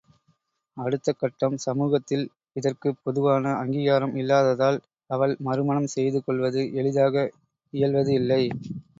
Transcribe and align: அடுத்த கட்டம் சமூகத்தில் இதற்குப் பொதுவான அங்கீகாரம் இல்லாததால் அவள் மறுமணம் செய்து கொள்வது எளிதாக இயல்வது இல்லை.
அடுத்த 0.77 1.09
கட்டம் 1.13 1.57
சமூகத்தில் 1.65 2.23
இதற்குப் 2.55 2.97
பொதுவான 3.03 3.51
அங்கீகாரம் 3.59 4.15
இல்லாததால் 4.15 4.79
அவள் 5.09 5.35
மறுமணம் 5.39 5.91
செய்து 5.95 6.21
கொள்வது 6.23 6.63
எளிதாக 6.75 7.27
இயல்வது 7.73 8.13
இல்லை. 8.13 8.41